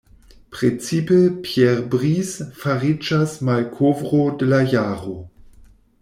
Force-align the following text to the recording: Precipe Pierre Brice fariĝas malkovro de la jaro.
Precipe 0.53 1.13
Pierre 1.43 1.83
Brice 1.95 2.47
fariĝas 2.63 3.35
malkovro 3.49 4.23
de 4.41 4.49
la 4.55 4.63
jaro. 4.73 5.19